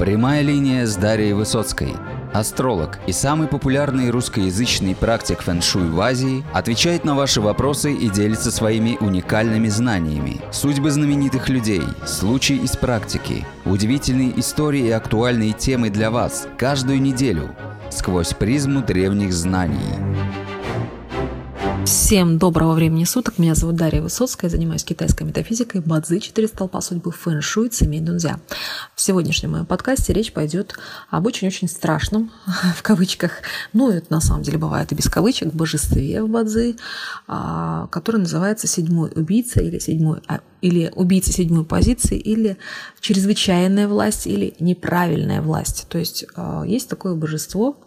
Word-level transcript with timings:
Прямая 0.00 0.40
линия 0.40 0.86
с 0.86 0.96
Дарьей 0.96 1.34
Высоцкой. 1.34 1.92
Астролог 2.32 2.98
и 3.06 3.12
самый 3.12 3.48
популярный 3.48 4.08
русскоязычный 4.08 4.94
практик 4.94 5.42
фэн-шуй 5.42 5.90
в 5.90 6.00
Азии 6.00 6.42
отвечает 6.54 7.04
на 7.04 7.14
ваши 7.14 7.42
вопросы 7.42 7.92
и 7.92 8.08
делится 8.08 8.50
своими 8.50 8.96
уникальными 8.98 9.68
знаниями. 9.68 10.40
Судьбы 10.52 10.90
знаменитых 10.90 11.50
людей, 11.50 11.82
случаи 12.06 12.56
из 12.56 12.78
практики, 12.78 13.44
удивительные 13.66 14.40
истории 14.40 14.86
и 14.86 14.90
актуальные 14.90 15.52
темы 15.52 15.90
для 15.90 16.10
вас 16.10 16.48
каждую 16.56 17.02
неделю 17.02 17.54
сквозь 17.90 18.32
призму 18.32 18.80
древних 18.80 19.34
знаний. 19.34 19.76
Всем 21.86 22.38
доброго 22.38 22.74
времени 22.74 23.04
суток. 23.04 23.38
Меня 23.38 23.54
зовут 23.54 23.76
Дарья 23.76 24.02
Высоцкая. 24.02 24.50
Я 24.50 24.56
занимаюсь 24.56 24.84
китайской 24.84 25.22
метафизикой, 25.22 25.80
бадзи, 25.80 26.18
четыре 26.18 26.46
столпа 26.46 26.80
судьбы, 26.82 27.10
фэн-шуй, 27.10 27.70
цимей, 27.70 28.00
дунзя. 28.00 28.38
В 28.94 29.00
сегодняшнем 29.00 29.52
моем 29.52 29.66
подкасте 29.66 30.12
речь 30.12 30.32
пойдет 30.32 30.74
об 31.08 31.26
очень-очень 31.26 31.68
страшном, 31.68 32.30
в 32.76 32.82
кавычках, 32.82 33.42
ну, 33.72 33.90
это 33.90 34.06
на 34.10 34.20
самом 34.20 34.42
деле 34.42 34.58
бывает 34.58 34.92
и 34.92 34.94
без 34.94 35.08
кавычек, 35.08 35.54
божестве 35.54 36.22
в 36.22 36.28
бадзи, 36.28 36.76
а, 37.26 37.86
который 37.88 38.18
называется 38.18 38.66
седьмой 38.66 39.10
убийца 39.14 39.60
или 39.60 39.78
седьмой 39.78 40.20
или 40.60 40.92
убийца 40.94 41.32
седьмой 41.32 41.64
позиции, 41.64 42.18
или 42.18 42.58
чрезвычайная 43.00 43.88
власть, 43.88 44.26
или 44.26 44.54
неправильная 44.60 45.40
власть. 45.40 45.86
То 45.88 45.96
есть 45.96 46.26
а, 46.36 46.64
есть 46.66 46.88
такое 46.88 47.14
божество, 47.14 47.78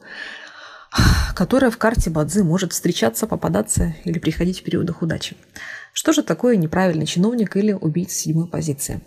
которая 1.35 1.71
в 1.71 1.77
карте 1.77 2.09
Бадзи 2.09 2.41
может 2.41 2.73
встречаться, 2.73 3.27
попадаться 3.27 3.95
или 4.03 4.20
приходить 4.20 4.59
в 4.59 4.63
периодах 4.63 5.01
удачи. 5.01 5.35
Что 5.93 6.11
же 6.13 6.23
такое 6.23 6.55
неправильный 6.55 7.05
чиновник 7.05 7.55
или 7.55 7.71
убийца 7.71 8.15
седьмой 8.15 8.47
позиции? 8.47 9.01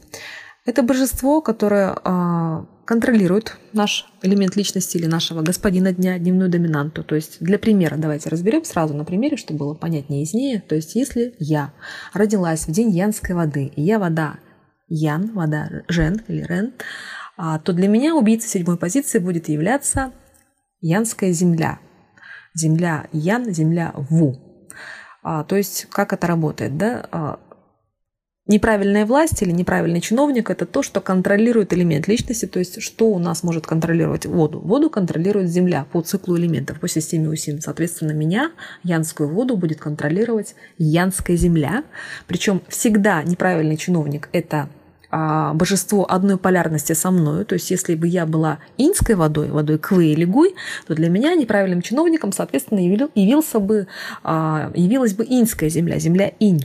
Это 0.64 0.82
божество, 0.82 1.41
которое 1.41 1.96
э, 2.04 2.64
контролирует 2.84 3.56
наш 3.72 4.06
элемент 4.22 4.56
личности 4.56 4.96
или 4.96 5.06
нашего 5.06 5.42
господина 5.42 5.92
дня, 5.92 6.19
дневную 6.19 6.50
доминанту. 6.50 7.05
То 7.05 7.14
есть 7.14 7.36
для 7.41 7.58
примера 7.58 7.96
давайте 7.96 8.30
разберем 8.30 8.64
сразу 8.64 8.92
на 8.94 9.05
примере, 9.05 9.36
чтобы 9.36 9.61
было 9.61 9.74
понятнее 9.74 10.20
и 10.20 10.24
яснее. 10.24 10.61
То 10.61 10.74
есть 10.74 10.96
если 10.96 11.34
я 11.39 11.72
родилась 12.12 12.66
в 12.66 12.72
день 12.72 12.91
янской 12.91 13.36
воды, 13.36 13.66
и 13.77 13.83
я 13.83 14.00
вода 14.00 14.39
ян, 14.89 15.33
вода 15.34 15.68
жен 15.89 16.20
или 16.27 16.42
рен, 16.42 16.74
а, 17.36 17.58
то 17.61 17.72
для 17.72 17.86
меня 17.86 18.16
убийца 18.16 18.48
седьмой 18.48 18.77
позиции 18.77 19.18
будет 19.18 19.48
являться 19.48 20.12
янская 20.87 21.33
земля. 21.33 21.79
Земля 22.55 23.06
ян, 23.12 23.53
земля 23.53 23.92
ву. 23.95 24.37
А, 25.23 25.42
то 25.45 25.56
есть 25.56 25.87
как 25.91 26.12
это 26.12 26.27
работает? 26.27 26.77
Да? 26.77 27.06
А, 27.11 27.41
неправильная 28.47 29.05
власть 29.05 29.42
или 29.42 29.51
неправильный 29.51 30.01
чиновник– 30.01 30.48
это 30.51 30.64
то, 30.64 30.83
что 30.83 31.01
контролирует 31.01 31.73
элемент 31.73 32.07
личности, 32.07 32.47
то 32.47 32.61
есть 32.61 32.81
что 32.81 33.09
у 33.09 33.19
нас 33.19 33.42
может 33.42 33.67
контролировать 33.67 34.27
воду. 34.27 34.61
Воду 34.61 34.89
контролирует 34.89 35.51
Земля 35.51 35.84
по 35.92 36.01
циклу 36.01 36.39
элементов, 36.39 36.79
по 36.79 36.89
системе 36.89 37.29
УСИН. 37.31 37.61
Соответственно, 37.61 38.12
меня, 38.12 38.53
янскую 38.84 39.29
воду, 39.29 39.57
будет 39.57 39.81
контролировать 39.81 40.55
янская 40.79 41.37
Земля. 41.37 41.83
Причем 42.29 42.62
всегда 42.69 43.23
неправильный 43.25 43.77
чиновник– 43.77 44.29
это 44.33 44.69
а, 45.10 45.54
божество 45.54 46.06
одной 46.10 46.38
полярности 46.38 46.92
со 46.92 47.10
мной, 47.10 47.44
то 47.44 47.54
есть 47.54 47.70
если 47.70 47.94
бы 47.94 48.08
я 48.08 48.26
была 48.26 48.58
инской 48.76 49.14
водой, 49.14 49.50
водой 49.50 49.78
Квы 49.78 50.06
или 50.06 50.24
Гуй, 50.24 50.54
то 50.86 50.94
для 50.94 51.08
меня 51.08 51.34
неправильным 51.34 51.82
чиновником, 51.82 52.32
соответственно, 52.32 52.80
явился 52.80 53.60
бы, 53.60 53.86
а, 54.22 54.70
явилась 54.74 55.14
бы 55.14 55.24
инская 55.28 55.68
земля, 55.68 55.98
земля 55.98 56.32
инь. 56.38 56.64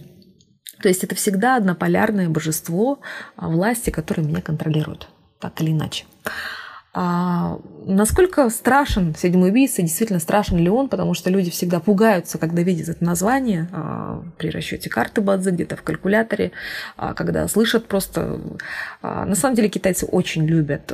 То 0.82 0.88
есть 0.88 1.04
это 1.04 1.16
всегда 1.16 1.58
однополярное 1.58 2.30
божество 2.30 3.00
а, 3.36 3.50
власти, 3.50 3.90
которое 3.90 4.24
меня 4.24 4.42
контролирует, 4.42 5.08
так 5.40 5.62
или 5.62 5.72
иначе. 5.72 6.06
Насколько 7.86 8.50
страшен 8.50 9.16
седьмой 9.16 9.50
убийца, 9.50 9.82
действительно 9.82 10.20
страшен 10.20 10.58
ли 10.58 10.70
он, 10.70 10.88
потому 10.88 11.14
что 11.14 11.30
люди 11.30 11.50
всегда 11.50 11.80
пугаются, 11.80 12.38
когда 12.38 12.62
видят 12.62 12.90
это 12.90 13.04
название 13.04 13.68
а, 13.72 14.24
при 14.38 14.50
расчете 14.50 14.90
карты 14.90 15.22
Бадзи 15.22 15.50
где-то 15.50 15.76
в 15.76 15.82
калькуляторе, 15.82 16.52
а, 16.98 17.14
когда 17.14 17.48
слышат 17.48 17.88
просто... 17.88 18.40
А, 19.02 19.26
на 19.26 19.36
самом 19.36 19.56
деле 19.56 19.70
китайцы 19.70 20.06
очень 20.06 20.46
любят 20.46 20.94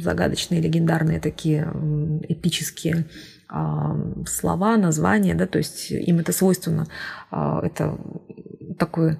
загадочные, 0.00 0.60
легендарные 0.60 1.20
такие 1.20 1.70
эпические 2.28 3.04
слова, 4.26 4.76
названия, 4.76 5.34
да, 5.34 5.46
то 5.46 5.58
есть 5.58 5.90
им 5.90 6.18
это 6.18 6.32
свойственно, 6.32 6.86
это 7.30 7.96
такой 8.78 9.18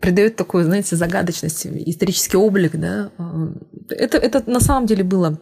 придает 0.00 0.36
такую, 0.36 0.64
знаете, 0.64 0.96
загадочность, 0.96 1.66
исторический 1.66 2.36
облик, 2.36 2.76
да. 2.76 3.10
Это, 3.90 4.18
это 4.18 4.48
на 4.48 4.60
самом 4.60 4.86
деле 4.86 5.04
было 5.04 5.38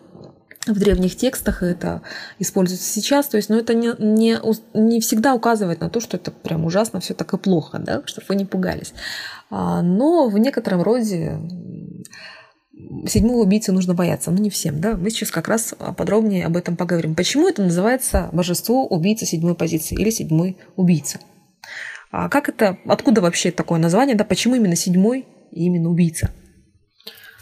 в 0.67 0.79
древних 0.79 1.17
текстах, 1.17 1.63
это 1.63 2.03
используется 2.39 2.89
сейчас, 2.89 3.27
то 3.29 3.37
есть, 3.37 3.49
но 3.51 3.57
это 3.57 3.75
не, 3.75 3.93
не, 3.99 4.39
не 4.75 5.01
всегда 5.01 5.35
указывает 5.35 5.81
на 5.81 5.91
то, 5.91 6.01
что 6.01 6.17
это 6.17 6.31
прям 6.31 6.65
ужасно, 6.65 7.01
все 7.01 7.15
так 7.15 7.33
и 7.35 7.39
плохо, 7.39 7.79
да, 7.79 8.03
чтобы 8.07 8.27
вы 8.29 8.37
не 8.37 8.45
пугались. 8.45 8.95
А, 9.51 9.83
но 9.83 10.29
в 10.29 10.39
некотором 10.39 10.83
роде 10.83 11.39
седьмого 13.07 13.43
убийцы 13.43 13.73
нужно 13.73 13.95
бояться, 13.95 14.31
но 14.31 14.39
не 14.39 14.51
всем, 14.51 14.81
да. 14.81 14.97
Мы 14.97 15.11
сейчас 15.11 15.31
как 15.31 15.49
раз 15.49 15.75
подробнее 15.97 16.47
об 16.47 16.57
этом 16.57 16.77
поговорим. 16.77 17.15
Почему 17.15 17.49
это 17.49 17.63
называется 17.63 18.31
божество 18.33 18.87
убийца 18.87 19.27
седьмой 19.27 19.55
позиции 19.55 19.95
или 19.95 20.11
седьмой 20.11 20.57
убийца? 20.77 21.19
А 22.11 22.29
как 22.29 22.49
это, 22.49 22.79
откуда 22.87 23.21
вообще 23.21 23.51
такое 23.51 23.79
название, 23.79 24.17
да, 24.17 24.25
почему 24.25 24.55
именно 24.55 24.77
седьмой 24.77 25.27
и 25.51 25.65
именно 25.65 25.91
убийца? 25.91 26.31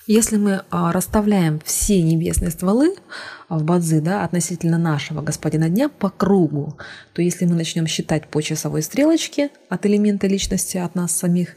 Если 0.06 0.36
мы 0.36 0.62
а, 0.70 0.90
расставляем 0.90 1.60
все 1.64 2.02
небесные 2.02 2.50
стволы 2.50 2.96
в 3.48 3.62
бадзи 3.62 4.00
да, 4.00 4.24
относительно 4.24 4.76
нашего 4.76 5.22
господина 5.22 5.68
дня 5.68 5.88
по 5.88 6.10
кругу, 6.10 6.76
то 7.12 7.22
если 7.22 7.44
мы 7.44 7.54
начнем 7.54 7.86
считать 7.86 8.26
по 8.26 8.40
часовой 8.40 8.82
стрелочке 8.82 9.50
от 9.68 9.86
элемента 9.86 10.26
личности, 10.26 10.76
от 10.76 10.96
нас 10.96 11.12
самих, 11.12 11.54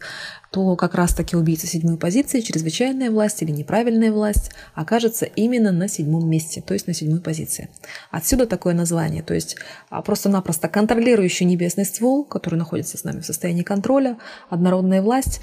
то 0.51 0.75
как 0.75 0.93
раз-таки 0.93 1.35
убийца 1.35 1.65
седьмой 1.65 1.97
позиции, 1.97 2.41
чрезвычайная 2.41 3.09
власть 3.09 3.41
или 3.41 3.49
неправильная 3.49 4.11
власть 4.11 4.51
окажется 4.75 5.25
именно 5.25 5.71
на 5.71 5.87
седьмом 5.87 6.29
месте, 6.29 6.61
то 6.61 6.75
есть 6.75 6.85
на 6.85 6.93
седьмой 6.93 7.21
позиции. 7.21 7.69
Отсюда 8.11 8.45
такое 8.45 8.75
название, 8.75 9.23
то 9.23 9.33
есть 9.33 9.57
а, 9.89 10.03
просто-напросто 10.03 10.67
контролирующий 10.67 11.47
небесный 11.47 11.85
ствол, 11.85 12.23
который 12.23 12.55
находится 12.55 12.97
с 12.99 13.03
нами 13.03 13.21
в 13.21 13.25
состоянии 13.25 13.63
контроля, 13.63 14.19
однородная 14.51 15.01
власть, 15.01 15.41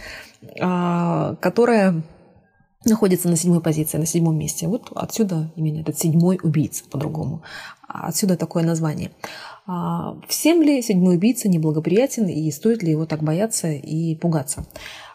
а, 0.60 1.34
которая 1.40 2.04
находится 2.84 3.28
на 3.28 3.36
седьмой 3.36 3.60
позиции, 3.60 3.98
на 3.98 4.06
седьмом 4.06 4.38
месте. 4.38 4.66
Вот 4.66 4.90
отсюда 4.94 5.52
именно 5.56 5.80
этот 5.80 5.98
седьмой 5.98 6.38
убийца 6.42 6.84
по-другому. 6.90 7.42
Отсюда 7.86 8.36
такое 8.36 8.64
название. 8.64 9.12
А, 9.66 10.16
всем 10.28 10.62
ли 10.62 10.82
седьмой 10.82 11.16
убийца 11.16 11.48
неблагоприятен 11.48 12.26
и 12.26 12.50
стоит 12.50 12.82
ли 12.82 12.90
его 12.90 13.06
так 13.06 13.22
бояться 13.22 13.68
и 13.68 14.14
пугаться? 14.16 14.64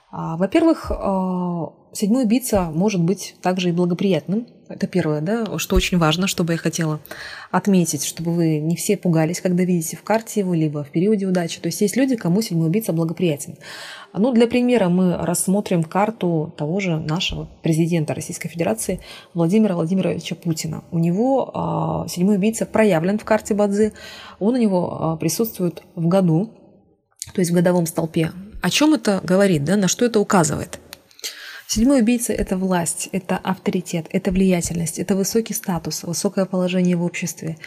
А, 0.10 0.38
во-первых, 0.38 0.90
а, 0.90 1.74
седьмой 1.92 2.24
убийца 2.24 2.72
может 2.72 3.02
быть 3.02 3.36
также 3.42 3.70
и 3.70 3.74
благоприятным. 3.74 4.48
Это 4.70 4.88
первое, 4.88 5.22
да, 5.22 5.58
что 5.58 5.76
очень 5.76 5.98
важно, 5.98 6.28
чтобы 6.28 6.54
я 6.54 6.60
хотела 6.60 7.00
отметить, 7.52 8.04
чтобы 8.04 8.34
вы 8.34 8.60
не 8.60 8.76
все 8.76 8.98
пугались, 8.98 9.40
когда 9.40 9.64
видите 9.64 9.96
в 9.96 10.04
карте 10.04 10.42
его, 10.42 10.54
либо 10.54 10.84
в 10.84 10.90
периоде 10.92 11.26
удачи. 11.26 11.60
То 11.62 11.68
есть 11.68 11.80
есть 11.82 11.96
люди, 11.96 12.16
кому 12.16 12.42
седьмой 12.42 12.68
убийца 12.68 12.92
благоприятен. 12.94 13.58
Ну, 14.14 14.34
для 14.34 14.48
примера 14.48 14.90
мы 14.90 15.18
рассмотрим 15.18 15.84
карту 15.84 16.54
того 16.58 16.80
же 16.80 16.98
нашего 16.98 17.50
президента 17.62 18.14
Российской 18.14 18.50
Федерации 18.50 19.00
Владимира 19.34 19.76
Владимировича 19.76 20.36
Путина. 20.36 20.84
У 20.92 21.00
него 21.00 22.06
э, 22.06 22.10
седьмой 22.10 22.36
убийца 22.36 22.66
проявлен 22.66 23.20
в 23.20 23.26
карте 23.26 23.54
Бадзи. 23.54 23.94
Он 24.40 24.56
у 24.56 24.58
него 24.58 25.18
присутствует 25.20 25.84
в 25.96 26.08
году, 26.08 26.52
то 27.34 27.40
есть 27.40 27.52
в 27.52 27.54
годовом 27.54 27.86
столпе. 27.86 28.32
О 28.62 28.70
чем 28.70 28.94
это 28.94 29.22
говорит, 29.24 29.64
да, 29.64 29.76
на 29.76 29.88
что 29.88 30.06
это 30.06 30.20
указывает? 30.20 30.80
Седьмой 31.68 32.00
убийца– 32.00 32.32
это 32.34 32.58
власть, 32.58 33.10
это 33.12 33.38
авторитет, 33.38 34.08
это 34.12 34.32
влиятельность, 34.32 35.00
это 35.00 35.16
высокий 35.16 35.54
статус, 35.54 36.04
высокое 36.04 36.46
положение 36.46 36.96
в 36.96 37.04
обществе. 37.04 37.58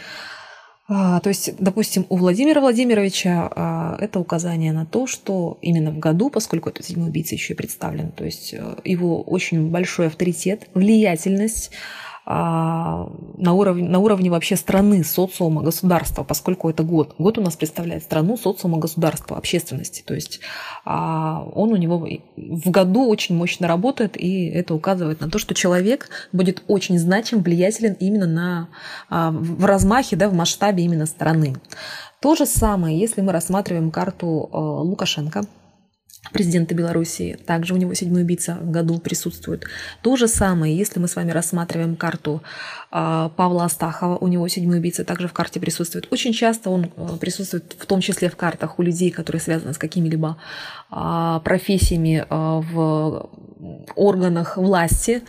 А, 0.87 1.19
то 1.19 1.29
есть, 1.29 1.55
допустим, 1.59 2.05
у 2.09 2.17
Владимира 2.17 2.59
Владимировича 2.59 3.49
а, 3.55 3.97
это 3.99 4.19
указание 4.19 4.73
на 4.73 4.85
то, 4.85 5.05
что 5.07 5.59
именно 5.61 5.91
в 5.91 5.99
году, 5.99 6.29
поскольку 6.29 6.69
этот 6.69 6.85
седьмой 6.85 7.09
убийца 7.09 7.35
еще 7.35 7.53
и 7.53 7.55
представлен, 7.55 8.11
то 8.11 8.25
есть 8.25 8.53
э, 8.53 8.75
его 8.83 9.21
очень 9.21 9.69
большой 9.69 10.07
авторитет, 10.07 10.67
влиятельность, 10.73 11.71
на 12.23 13.53
уровне, 13.53 13.89
на 13.89 13.99
уровне 13.99 14.29
вообще 14.29 14.55
страны, 14.55 15.03
социума, 15.03 15.63
государства, 15.63 16.23
поскольку 16.23 16.69
это 16.69 16.83
год. 16.83 17.15
Год 17.17 17.39
у 17.39 17.41
нас 17.41 17.55
представляет 17.55 18.03
страну, 18.03 18.37
социума, 18.37 18.77
государства, 18.77 19.37
общественности. 19.37 20.03
То 20.05 20.13
есть 20.13 20.39
а, 20.85 21.43
он 21.53 21.71
у 21.73 21.77
него 21.77 22.07
в 22.37 22.69
году 22.69 23.07
очень 23.07 23.35
мощно 23.35 23.67
работает, 23.67 24.17
и 24.17 24.45
это 24.45 24.75
указывает 24.75 25.19
на 25.19 25.29
то, 25.29 25.39
что 25.39 25.55
человек 25.55 26.09
будет 26.31 26.63
очень 26.67 26.99
значим, 26.99 27.41
влиятелен 27.41 27.93
именно 27.93 28.27
на, 28.27 28.69
а, 29.09 29.31
в 29.31 29.65
размахе, 29.65 30.15
да, 30.15 30.29
в 30.29 30.33
масштабе 30.33 30.83
именно 30.83 31.07
страны. 31.07 31.55
То 32.21 32.35
же 32.35 32.45
самое, 32.45 32.99
если 32.99 33.21
мы 33.21 33.31
рассматриваем 33.31 33.89
карту 33.89 34.47
Лукашенко, 34.51 35.45
президента 36.31 36.75
Белоруссии. 36.75 37.37
Также 37.45 37.73
у 37.73 37.77
него 37.77 37.93
седьмой 37.93 38.21
убийца 38.21 38.57
в 38.61 38.69
году 38.69 38.99
присутствует. 38.99 39.65
То 40.01 40.15
же 40.15 40.27
самое, 40.27 40.75
если 40.75 40.99
мы 40.99 41.07
с 41.07 41.15
вами 41.15 41.31
рассматриваем 41.31 41.95
карту 41.95 42.41
Павла 42.91 43.65
Астахова, 43.65 44.17
у 44.17 44.27
него 44.27 44.45
седьмой 44.49 44.79
убийца 44.79 45.05
также 45.05 45.29
в 45.29 45.33
карте 45.33 45.61
присутствует. 45.61 46.07
Очень 46.11 46.33
часто 46.33 46.69
он 46.69 46.91
э, 46.97 47.17
присутствует 47.21 47.73
в 47.79 47.85
том 47.85 48.01
числе 48.01 48.29
в 48.29 48.35
картах 48.35 48.79
у 48.79 48.81
людей, 48.81 49.11
которые 49.11 49.41
связаны 49.41 49.73
с 49.73 49.77
какими-либо 49.77 50.35
а, 50.89 51.39
профессиями 51.39 52.25
а, 52.29 52.59
в 52.59 53.29
органах 53.95 54.57
власти, 54.57 55.21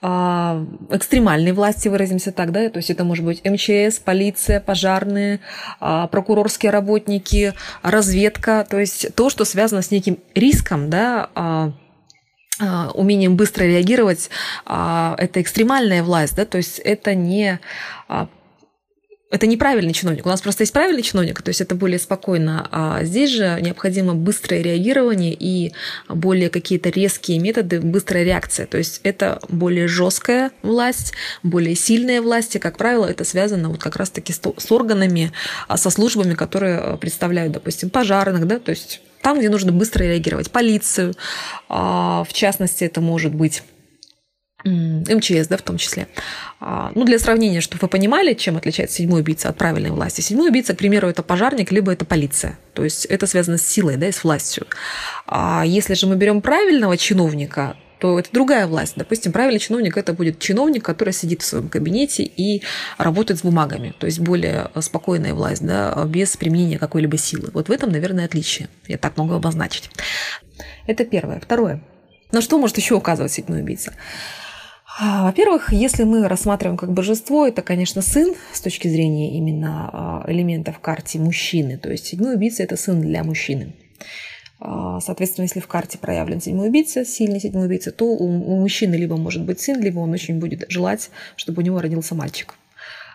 экстремальной 0.00 1.52
власти, 1.52 1.88
выразимся 1.88 2.30
так, 2.30 2.52
да, 2.52 2.68
то 2.68 2.76
есть 2.76 2.90
это 2.90 3.02
может 3.02 3.24
быть 3.24 3.42
МЧС, 3.44 3.98
полиция, 3.98 4.60
пожарные, 4.60 5.40
прокурорские 5.80 6.70
работники, 6.70 7.54
разведка, 7.82 8.66
то 8.68 8.78
есть 8.78 9.14
то, 9.14 9.30
что 9.30 9.44
связано 9.44 9.82
с 9.82 9.90
неким 9.90 10.18
риском, 10.34 10.90
да, 10.90 11.30
а, 11.34 11.72
умением 12.94 13.36
быстро 13.36 13.64
реагировать, 13.64 14.30
а, 14.64 15.14
это 15.18 15.40
экстремальная 15.40 16.02
власть, 16.02 16.36
да, 16.36 16.44
то 16.44 16.58
есть 16.58 16.78
это 16.78 17.14
не 17.14 17.60
а, 18.08 18.28
это 19.30 19.46
неправильный 19.46 19.92
чиновник. 19.92 20.24
У 20.24 20.28
нас 20.28 20.40
просто 20.40 20.62
есть 20.62 20.72
правильный 20.72 21.02
чиновник, 21.02 21.42
то 21.42 21.50
есть 21.50 21.60
это 21.60 21.74
более 21.74 21.98
спокойно. 21.98 22.66
А 22.72 23.04
здесь 23.04 23.30
же 23.30 23.58
необходимо 23.60 24.14
быстрое 24.14 24.62
реагирование 24.62 25.36
и 25.38 25.74
более 26.08 26.48
какие-то 26.48 26.88
резкие 26.88 27.38
методы, 27.38 27.80
быстрая 27.80 28.24
реакция. 28.24 28.66
То 28.66 28.78
есть 28.78 29.00
это 29.02 29.38
более 29.48 29.86
жесткая 29.86 30.50
власть, 30.62 31.12
более 31.42 31.74
сильная 31.74 32.22
власть. 32.22 32.56
И, 32.56 32.58
как 32.58 32.78
правило, 32.78 33.04
это 33.04 33.24
связано 33.24 33.68
вот 33.68 33.80
как 33.80 33.96
раз-таки 33.96 34.32
с 34.32 34.72
органами, 34.72 35.32
со 35.74 35.90
службами, 35.90 36.32
которые 36.32 36.96
представляют, 36.96 37.52
допустим, 37.52 37.90
пожарных, 37.90 38.46
да, 38.46 38.58
то 38.58 38.70
есть 38.70 39.02
там, 39.22 39.38
где 39.38 39.48
нужно 39.48 39.72
быстро 39.72 40.04
реагировать. 40.04 40.50
Полицию, 40.50 41.14
а, 41.68 42.24
в 42.24 42.32
частности, 42.32 42.84
это 42.84 43.00
может 43.00 43.34
быть 43.34 43.62
МЧС, 44.64 45.46
да, 45.48 45.56
в 45.56 45.62
том 45.62 45.78
числе. 45.78 46.08
А, 46.60 46.90
ну, 46.94 47.04
для 47.04 47.18
сравнения, 47.18 47.60
чтобы 47.60 47.82
вы 47.82 47.88
понимали, 47.88 48.34
чем 48.34 48.56
отличается 48.56 48.96
седьмой 48.96 49.20
убийца 49.20 49.48
от 49.48 49.56
правильной 49.56 49.90
власти. 49.90 50.20
Седьмой 50.20 50.48
убийца, 50.50 50.74
к 50.74 50.78
примеру, 50.78 51.08
это 51.08 51.22
пожарник, 51.22 51.70
либо 51.70 51.92
это 51.92 52.04
полиция. 52.04 52.58
То 52.74 52.82
есть 52.82 53.04
это 53.04 53.26
связано 53.26 53.58
с 53.58 53.66
силой, 53.66 53.96
да, 53.96 54.08
и 54.08 54.12
с 54.12 54.24
властью. 54.24 54.66
А 55.26 55.62
если 55.64 55.94
же 55.94 56.08
мы 56.08 56.16
берем 56.16 56.42
правильного 56.42 56.96
чиновника, 56.96 57.76
то 57.98 58.18
это 58.18 58.28
другая 58.32 58.66
власть. 58.66 58.94
Допустим, 58.96 59.32
правильный 59.32 59.60
чиновник 59.60 59.96
это 59.96 60.12
будет 60.12 60.38
чиновник, 60.38 60.84
который 60.84 61.12
сидит 61.12 61.42
в 61.42 61.44
своем 61.44 61.68
кабинете 61.68 62.22
и 62.22 62.62
работает 62.96 63.40
с 63.40 63.42
бумагами, 63.42 63.94
то 63.98 64.06
есть 64.06 64.20
более 64.20 64.70
спокойная 64.80 65.34
власть, 65.34 65.64
да, 65.64 66.04
без 66.06 66.36
применения 66.36 66.78
какой-либо 66.78 67.16
силы. 67.16 67.50
Вот 67.52 67.68
в 67.68 67.72
этом, 67.72 67.90
наверное, 67.90 68.24
отличие. 68.24 68.68
Я 68.86 68.98
так 68.98 69.16
могу 69.16 69.34
обозначить. 69.34 69.90
Это 70.86 71.04
первое. 71.04 71.40
Второе. 71.40 71.82
На 72.32 72.40
что 72.40 72.58
может 72.58 72.76
еще 72.76 72.94
указывать 72.94 73.32
седьмой 73.32 73.62
убийца? 73.62 73.94
А, 75.00 75.24
во-первых, 75.24 75.72
если 75.72 76.02
мы 76.02 76.26
рассматриваем 76.26 76.76
как 76.76 76.92
божество, 76.92 77.46
это, 77.46 77.62
конечно, 77.62 78.02
сын 78.02 78.34
с 78.52 78.60
точки 78.60 78.88
зрения 78.88 79.36
именно 79.38 79.90
а, 79.92 80.24
элементов 80.30 80.80
карте 80.80 81.18
мужчины. 81.18 81.78
То 81.78 81.90
есть 81.90 82.06
седьмой 82.06 82.34
убийца– 82.34 82.62
это 82.64 82.76
сын 82.76 83.00
для 83.00 83.22
мужчины. 83.22 83.74
А, 84.60 85.00
соответственно, 85.00 85.44
если 85.44 85.60
в 85.60 85.68
карте 85.68 85.98
проявлен 85.98 86.40
седьмой 86.40 86.68
убийца, 86.68 87.04
сильный 87.04 87.40
седьмой 87.40 87.66
убийца, 87.66 87.92
то 87.92 88.04
у, 88.06 88.28
мужчины 88.28 88.94
либо 88.96 89.16
может 89.16 89.44
быть 89.44 89.60
сын, 89.60 89.80
либо 89.80 90.00
он 90.00 90.12
очень 90.12 90.38
будет 90.38 90.64
желать, 90.68 91.10
чтобы 91.36 91.62
у 91.62 91.64
него 91.64 91.80
родился 91.80 92.14
мальчик. 92.14 92.54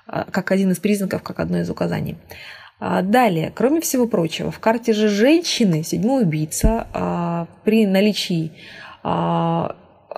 А, 0.08 0.26
как 0.32 0.52
один 0.52 0.72
из 0.72 0.80
признаков, 0.80 1.22
как 1.24 1.40
одно 1.40 1.60
из 1.60 1.70
указаний. 1.70 2.16
А, 2.80 3.02
далее, 3.02 3.52
кроме 3.54 3.82
всего 3.82 4.08
прочего, 4.08 4.52
в 4.52 4.60
карте 4.60 4.94
же 4.94 5.10
женщины 5.10 5.84
седьмой 5.84 6.24
убийца 6.24 7.48
при 7.64 7.86
наличии 7.86 8.52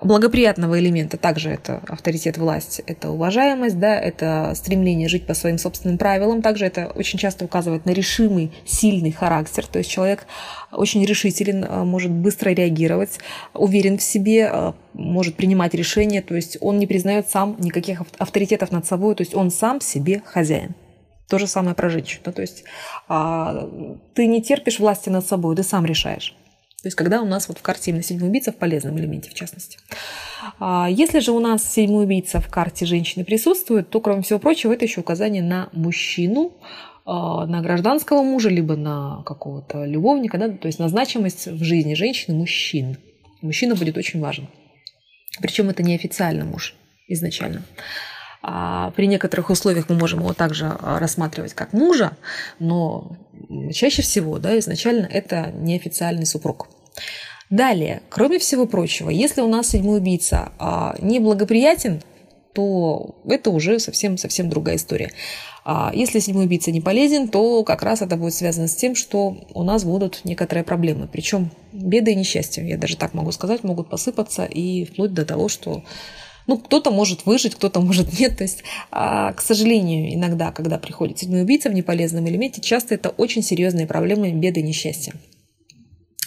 благоприятного 0.01 0.80
элемента 0.80 1.18
также 1.18 1.50
это 1.50 1.81
авторитет 1.88 2.38
власти, 2.38 2.83
это 2.86 3.12
уважаемость, 3.12 3.80
да, 3.80 4.00
это 4.00 4.53
стремление 4.56 5.07
жить 5.07 5.25
по 5.25 5.33
своим 5.33 5.57
собственным 5.57 5.97
правилам. 5.97 6.42
Также 6.42 6.65
это 6.65 6.88
очень 6.88 7.19
часто 7.19 7.45
указывает 7.45 7.86
на 7.86 7.92
решимый, 7.92 8.51
сильный 8.65 9.12
характер. 9.12 9.65
То 9.68 9.80
есть 9.80 9.89
человек 9.89 10.25
очень 10.71 11.06
решителен, 11.06 11.65
а, 11.68 11.83
может 11.83 12.12
быстро 12.12 12.50
реагировать, 12.50 13.19
уверен 13.53 13.97
в 13.97 14.03
себе, 14.03 14.47
а, 14.47 14.75
может 14.94 15.36
принимать 15.36 15.74
решения. 15.74 16.21
То 16.21 16.36
есть 16.36 16.57
он 16.62 16.80
не 16.80 16.88
признает 16.88 17.30
сам 17.30 17.56
никаких 17.59 18.01
авторитетов 18.18 18.71
над 18.71 18.86
собой. 18.86 19.15
То 19.15 19.21
есть 19.21 19.36
он 19.36 19.51
сам 19.51 19.81
себе 19.81 20.21
хозяин. 20.25 20.75
То 21.30 21.39
же 21.39 21.47
самое 21.47 21.75
про 21.75 21.89
женщину. 21.89 22.31
То 22.33 22.42
есть 22.42 22.63
а, 23.07 23.69
ты 24.13 24.27
не 24.27 24.42
терпишь 24.42 24.80
власти 24.80 25.09
над 25.09 25.25
собой, 25.25 25.56
ты 25.56 25.63
сам 25.63 25.86
решаешь. 25.86 26.36
То 26.86 26.88
есть 26.88 26.98
когда 26.98 27.24
у 27.24 27.26
нас 27.26 27.48
вот 27.48 27.58
в 27.58 27.64
карте 27.64 27.90
именно 27.90 28.04
седьмой 28.04 28.30
убийца 28.30 28.52
в 28.52 28.58
полезном 28.58 29.00
элементе, 29.00 29.32
в 29.32 29.34
частности. 29.34 29.80
А, 30.60 30.88
если 30.88 31.18
же 31.18 31.32
у 31.32 31.40
нас 31.40 31.64
седьмой 31.64 32.04
убийца 32.04 32.40
в 32.40 32.48
карте 32.48 32.86
женщины 32.86 33.26
присутствует, 33.26 33.90
то, 33.90 34.00
кроме 34.00 34.22
всего 34.22 34.38
прочего, 34.38 34.72
это 34.72 34.86
еще 34.86 35.02
указание 35.02 35.42
на 35.42 35.70
мужчину, 35.74 36.54
а, 37.04 37.48
на 37.48 37.62
гражданского 37.64 38.22
мужа, 38.22 38.50
либо 38.50 38.76
на 38.76 39.24
какого-то 39.26 39.84
любовника, 39.84 40.38
да, 40.38 40.50
то 40.50 40.68
есть 40.68 40.78
на 40.78 40.88
значимость 40.88 41.48
в 41.48 41.64
жизни 41.64 41.96
женщины 41.96 42.38
мужчин. 42.38 43.00
Мужчина 43.42 43.74
будет 43.74 43.98
очень 43.98 44.20
важен. 44.20 44.48
Причем 45.42 45.72
это 45.72 45.81
не 45.81 45.96
официальный 45.96 46.46
муж 46.46 46.76
изначально. 47.08 47.64
А 48.44 48.92
при 48.92 49.08
некоторых 49.08 49.50
условиях 49.50 49.90
мы 49.90 49.96
можем 49.96 50.20
его 50.20 50.34
также 50.34 50.72
рассматривать 50.80 51.56
как 51.56 51.74
мужа, 51.74 52.12
но 52.60 53.18
чаще 53.74 54.04
всего 54.04 54.38
да, 54.38 54.60
изначально 54.60 55.08
это 55.08 55.52
неофициальный 55.52 56.28
супруг. 56.28 56.68
Далее, 57.50 58.01
кроме 58.09 58.39
всего 58.39 58.65
прочего, 58.65 59.09
если 59.09 59.42
у 59.42 59.47
нас 59.47 59.69
седьмой 59.69 60.00
убийца 60.00 60.51
а, 60.57 60.95
неблагоприятен, 61.00 62.01
то 62.53 63.15
это 63.27 63.51
уже 63.51 63.80
совсем-совсем 63.80 64.50
другая 64.50 64.77
история. 64.77 65.12
А 65.65 65.92
если 65.94 66.19
седьмой 66.19 66.45
убийца 66.45 66.71
не 66.71 66.80
полезен, 66.80 67.27
то 67.27 67.63
как 67.63 67.83
раз 67.83 68.01
это 68.01 68.15
будет 68.15 68.33
связано 68.33 68.68
с 68.68 68.75
тем, 68.75 68.95
что 68.95 69.45
у 69.53 69.63
нас 69.63 69.83
будут 69.83 70.21
некоторые 70.24 70.63
проблемы. 70.63 71.07
Причем 71.12 71.51
беды 71.74 72.13
и 72.13 72.15
несчастья, 72.15 72.63
я 72.63 72.77
даже 72.77 72.97
так 72.97 73.13
могу 73.13 73.31
сказать, 73.31 73.63
могут 73.63 73.89
посыпаться 73.89 74.45
и 74.45 74.86
вплоть 74.86 75.13
до 75.13 75.25
того, 75.25 75.50
что 75.50 75.83
ну, 76.47 76.57
кто-то 76.57 76.92
может 76.92 77.25
выжить, 77.25 77.56
кто-то 77.56 77.81
может 77.81 78.19
нет. 78.19 78.38
То 78.38 78.44
есть, 78.44 78.63
а, 78.92 79.33
к 79.33 79.42
сожалению, 79.42 80.13
иногда, 80.13 80.51
когда 80.51 80.77
приходит 80.77 81.19
седьмой 81.19 81.42
убийца 81.42 81.69
в 81.69 81.74
неполезном 81.74 82.27
элементе, 82.27 82.62
часто 82.62 82.95
это 82.95 83.09
очень 83.09 83.42
серьезные 83.42 83.88
проблемы, 83.88 84.31
беды 84.31 84.62
и 84.62 84.63
несчастья. 84.63 85.13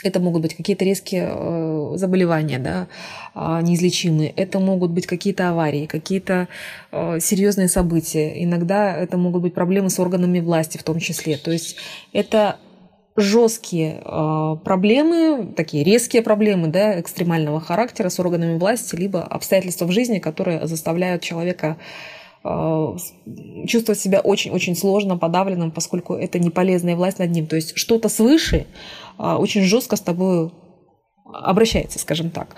Это 0.05 0.21
могут 0.21 0.43
быть 0.43 0.55
какие-то 0.55 0.85
резкие 0.85 1.29
э, 1.29 1.93
заболевания, 1.97 2.59
да, 2.59 2.87
э, 3.35 3.63
неизлечимые. 3.63 4.31
Это 4.31 4.61
могут 4.61 4.93
быть 4.93 5.07
какие-то 5.07 5.51
аварии, 5.51 5.87
какие-то 5.87 6.47
э, 6.93 7.19
серьезные 7.21 7.69
события. 7.69 8.43
Иногда 8.45 8.95
это 8.97 9.17
могут 9.17 9.43
быть 9.43 9.55
проблемы 9.55 9.91
с 9.91 9.99
органами 9.99 10.39
власти 10.41 10.79
в 10.79 10.85
том 10.85 11.01
числе. 11.01 11.37
То 11.37 11.51
есть 11.51 11.77
это 12.13 12.59
жесткие 13.17 14.01
э, 14.05 14.57
проблемы, 14.65 15.53
такие 15.57 15.83
резкие 15.83 16.23
проблемы 16.23 16.69
да, 16.69 17.01
экстремального 17.01 17.61
характера 17.61 18.09
с 18.09 18.21
органами 18.21 18.57
власти, 18.57 18.95
либо 18.95 19.23
обстоятельства 19.23 19.87
в 19.87 19.91
жизни, 19.91 20.21
которые 20.21 20.67
заставляют 20.67 21.23
человека 21.23 21.77
чувствовать 23.67 24.01
себя 24.01 24.21
очень-очень 24.21 24.77
сложно, 24.77 25.17
подавленным, 25.17 25.71
поскольку 25.71 26.15
это 26.15 26.39
не 26.39 26.51
полезная 26.51 26.97
власть 26.97 27.19
над 27.19 27.31
ним. 27.31 27.47
То 27.47 27.57
есть 27.57 27.77
что-то 27.77 28.09
свыше 28.09 28.67
э, 29.19 29.23
очень 29.23 29.63
жестко 29.63 29.97
с 29.97 30.01
тобой 30.01 30.51
обращается, 31.25 31.99
скажем 31.99 32.31
так. 32.31 32.57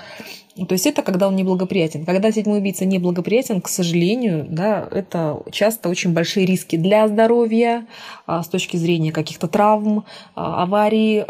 То 0.56 0.72
есть 0.72 0.86
это 0.86 1.02
когда 1.02 1.28
он 1.28 1.36
неблагоприятен. 1.36 2.04
Когда 2.04 2.30
седьмой 2.30 2.58
убийца 2.58 2.84
неблагоприятен, 2.84 3.60
к 3.60 3.68
сожалению, 3.68 4.46
да, 4.48 4.86
это 4.90 5.42
часто 5.50 5.88
очень 5.88 6.12
большие 6.12 6.44
риски 6.44 6.76
для 6.76 7.08
здоровья 7.08 7.86
а, 8.26 8.42
с 8.42 8.48
точки 8.48 8.76
зрения 8.76 9.12
каких-то 9.12 9.48
травм, 9.48 10.04
аварий, 10.34 11.24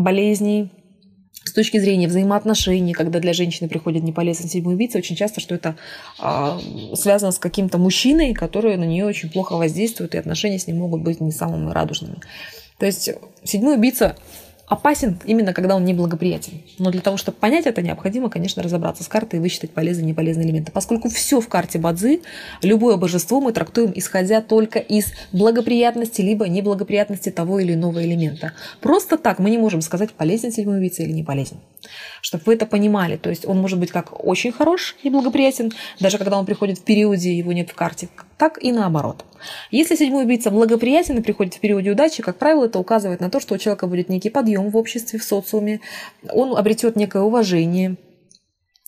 болезней. 0.00 0.70
С 1.50 1.52
точки 1.52 1.78
зрения 1.80 2.06
взаимоотношений, 2.06 2.92
когда 2.92 3.18
для 3.18 3.32
женщины 3.32 3.68
приходит 3.68 4.04
неполезный 4.04 4.48
седьмой 4.48 4.74
убийца, 4.74 4.98
очень 4.98 5.16
часто, 5.16 5.40
что 5.40 5.56
это 5.56 5.76
связано 6.94 7.32
с 7.32 7.40
каким-то 7.40 7.76
мужчиной, 7.76 8.34
который 8.34 8.76
на 8.76 8.84
нее 8.84 9.04
очень 9.04 9.28
плохо 9.28 9.56
воздействует, 9.56 10.14
и 10.14 10.18
отношения 10.18 10.60
с 10.60 10.68
ним 10.68 10.78
могут 10.78 11.02
быть 11.02 11.20
не 11.20 11.32
самыми 11.32 11.72
радужными. 11.72 12.18
То 12.78 12.86
есть 12.86 13.10
седьмой 13.42 13.78
убийца 13.78 14.16
опасен 14.70 15.18
именно 15.24 15.52
когда 15.52 15.74
он 15.74 15.84
неблагоприятен. 15.84 16.62
Но 16.78 16.90
для 16.92 17.00
того, 17.00 17.16
чтобы 17.16 17.36
понять 17.36 17.66
это, 17.66 17.82
необходимо, 17.82 18.30
конечно, 18.30 18.62
разобраться 18.62 19.02
с 19.02 19.08
картой 19.08 19.40
и 19.40 19.42
высчитать 19.42 19.72
полезные 19.72 20.04
и 20.04 20.06
неполезные 20.06 20.46
элементы. 20.46 20.70
Поскольку 20.70 21.10
все 21.10 21.40
в 21.40 21.48
карте 21.48 21.78
Бадзи, 21.78 22.22
любое 22.62 22.96
божество 22.96 23.40
мы 23.40 23.52
трактуем 23.52 23.92
исходя 23.96 24.40
только 24.40 24.78
из 24.78 25.12
благоприятности 25.32 26.22
либо 26.22 26.48
неблагоприятности 26.48 27.30
того 27.30 27.58
или 27.58 27.74
иного 27.74 28.04
элемента. 28.04 28.52
Просто 28.80 29.18
так 29.18 29.40
мы 29.40 29.50
не 29.50 29.58
можем 29.58 29.80
сказать, 29.82 30.12
полезен 30.12 30.52
седьмой 30.52 30.78
убийца 30.78 31.02
или 31.02 31.12
не 31.12 31.24
полезен. 31.24 31.58
Чтобы 32.22 32.44
вы 32.46 32.54
это 32.54 32.64
понимали. 32.64 33.16
То 33.16 33.28
есть 33.28 33.46
он 33.46 33.58
может 33.58 33.80
быть 33.80 33.90
как 33.90 34.24
очень 34.24 34.52
хорош 34.52 34.94
и 35.02 35.10
благоприятен, 35.10 35.72
даже 35.98 36.16
когда 36.16 36.38
он 36.38 36.46
приходит 36.46 36.78
в 36.78 36.84
периоде, 36.84 37.36
его 37.36 37.52
нет 37.52 37.70
в 37.70 37.74
карте, 37.74 38.08
так 38.40 38.58
и 38.64 38.72
наоборот. 38.72 39.26
Если 39.70 39.96
седьмой 39.96 40.24
убийца 40.24 40.50
благоприятен 40.50 41.18
и 41.18 41.20
приходит 41.20 41.52
в 41.52 41.60
периоде 41.60 41.90
удачи, 41.90 42.22
как 42.22 42.38
правило, 42.38 42.64
это 42.64 42.78
указывает 42.78 43.20
на 43.20 43.28
то, 43.28 43.38
что 43.38 43.54
у 43.54 43.58
человека 43.58 43.86
будет 43.86 44.08
некий 44.08 44.30
подъем 44.30 44.70
в 44.70 44.78
обществе, 44.78 45.18
в 45.18 45.24
социуме, 45.24 45.82
он 46.32 46.56
обретет 46.56 46.96
некое 46.96 47.20
уважение, 47.20 47.96